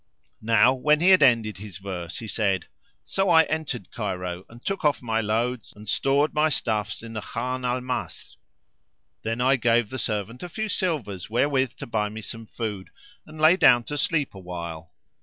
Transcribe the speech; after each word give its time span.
Now 0.41 0.73
when 0.73 0.99
he 0.99 1.09
had 1.09 1.21
ended 1.21 1.57
his 1.59 1.77
verse 1.77 2.17
he 2.17 2.27
said, 2.27 2.65
So 3.05 3.29
I 3.29 3.43
entered 3.43 3.91
Cairo 3.91 4.45
and 4.49 4.65
took 4.65 4.83
off 4.83 4.99
my 5.03 5.21
loads 5.21 5.73
and 5.75 5.87
stored 5.87 6.33
my 6.33 6.49
stuffs 6.49 7.03
in 7.03 7.13
the 7.13 7.21
Khan 7.21 7.63
"Al 7.63 7.81
Masrúr."[FN#518] 7.81 8.37
Then 9.21 9.41
I 9.41 9.57
gave 9.57 9.91
the 9.91 9.99
servant 9.99 10.41
a 10.41 10.49
few 10.49 10.69
silvers 10.69 11.29
wherewith 11.29 11.75
to 11.75 11.85
buy 11.85 12.09
me 12.09 12.23
some 12.23 12.47
food 12.47 12.89
and 13.27 13.39
lay 13.39 13.55
down 13.55 13.83
to 13.83 13.97
sleep 13.99 14.33
awhile. 14.33 14.91